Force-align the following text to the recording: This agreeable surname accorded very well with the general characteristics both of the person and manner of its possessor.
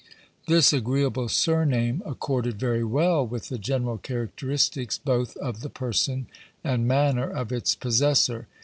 This 0.47 0.73
agreeable 0.73 1.29
surname 1.29 2.01
accorded 2.07 2.59
very 2.59 2.83
well 2.83 3.23
with 3.23 3.49
the 3.49 3.59
general 3.59 3.99
characteristics 3.99 4.97
both 4.97 5.37
of 5.37 5.61
the 5.61 5.69
person 5.69 6.25
and 6.63 6.87
manner 6.87 7.29
of 7.29 7.51
its 7.51 7.75
possessor. 7.75 8.47